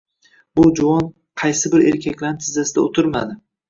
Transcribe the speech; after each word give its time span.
«Bu 0.59 0.63
juvon 0.79 1.13
qaysi 1.43 1.73
bir 1.77 1.87
erkaklarni 1.93 2.43
tizzasida 2.51 2.91
o‘tir-madi 2.91 3.43